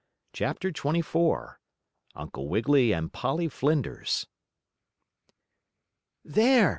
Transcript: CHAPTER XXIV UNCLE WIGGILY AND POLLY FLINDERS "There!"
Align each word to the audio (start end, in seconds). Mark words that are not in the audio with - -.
CHAPTER 0.33 0.71
XXIV 0.71 1.57
UNCLE 2.15 2.49
WIGGILY 2.49 2.91
AND 2.91 3.13
POLLY 3.13 3.49
FLINDERS 3.49 4.25
"There!" 6.25 6.69